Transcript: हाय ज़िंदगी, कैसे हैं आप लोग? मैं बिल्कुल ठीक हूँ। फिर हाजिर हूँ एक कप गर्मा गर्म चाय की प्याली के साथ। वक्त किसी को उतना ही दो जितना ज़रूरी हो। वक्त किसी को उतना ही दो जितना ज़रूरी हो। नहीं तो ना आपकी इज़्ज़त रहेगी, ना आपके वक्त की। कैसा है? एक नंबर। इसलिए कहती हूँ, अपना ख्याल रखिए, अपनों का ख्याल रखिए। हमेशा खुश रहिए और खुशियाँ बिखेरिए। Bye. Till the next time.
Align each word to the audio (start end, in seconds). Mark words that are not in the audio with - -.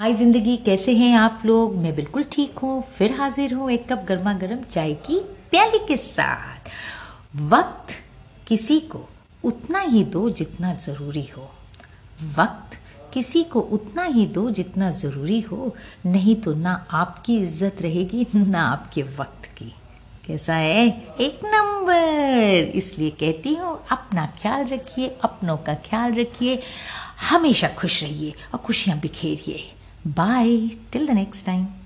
हाय 0.00 0.12
ज़िंदगी, 0.14 0.56
कैसे 0.56 0.92
हैं 0.96 1.16
आप 1.16 1.42
लोग? 1.46 1.74
मैं 1.76 1.94
बिल्कुल 1.94 2.24
ठीक 2.32 2.58
हूँ। 2.58 2.82
फिर 2.96 3.12
हाजिर 3.12 3.52
हूँ 3.54 3.70
एक 3.70 3.84
कप 3.88 4.04
गर्मा 4.08 4.32
गर्म 4.32 4.62
चाय 4.62 4.92
की 5.06 5.18
प्याली 5.50 5.78
के 5.78 5.96
साथ। 5.96 6.70
वक्त 7.50 7.92
किसी 8.46 8.78
को 8.80 9.00
उतना 9.44 9.80
ही 9.80 10.04
दो 10.04 10.30
जितना 10.30 10.72
ज़रूरी 10.74 11.24
हो। 11.26 11.42
वक्त 12.38 12.76
किसी 13.14 13.42
को 13.44 13.60
उतना 13.60 14.04
ही 14.04 14.26
दो 14.26 14.50
जितना 14.50 14.90
ज़रूरी 14.90 15.40
हो। 15.40 15.74
नहीं 16.06 16.36
तो 16.36 16.54
ना 16.54 16.72
आपकी 16.90 17.36
इज़्ज़त 17.38 17.82
रहेगी, 17.82 18.26
ना 18.34 18.62
आपके 18.62 19.02
वक्त 19.02 19.46
की। 19.58 19.72
कैसा 20.26 20.54
है? 20.54 20.86
एक 21.20 21.40
नंबर। 21.44 22.70
इसलिए 22.74 23.10
कहती 23.10 23.54
हूँ, 23.54 23.78
अपना 23.90 24.26
ख्याल 24.42 24.66
रखिए, 24.68 25.08
अपनों 25.24 25.56
का 25.56 25.74
ख्याल 25.74 26.14
रखिए। 26.14 26.58
हमेशा 27.30 27.68
खुश 27.68 28.02
रहिए 28.02 28.34
और 28.52 28.58
खुशियाँ 28.58 28.98
बिखेरिए। 28.98 29.62
Bye. 30.04 30.76
Till 30.90 31.06
the 31.06 31.14
next 31.14 31.42
time. 31.44 31.79